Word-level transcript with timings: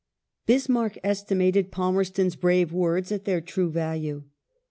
Bismai'ck 0.47 0.97
estimated 1.03 1.69
Palmerston's 1.71 2.35
brave 2.35 2.73
words 2.73 3.11
at 3.11 3.25
their 3.25 3.39
true 3.39 3.69
value. 3.69 4.23